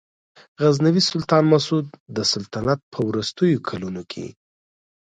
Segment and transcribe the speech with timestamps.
[0.61, 4.27] غزنوي سلطان مسعود د سلطنت په وروستیو کلونو کې.